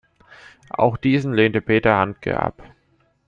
Auch 0.71 0.97
diesen 0.97 1.31
lehnte 1.31 1.61
Peter 1.61 1.95
Handke 1.97 2.39
ab. 2.39 2.63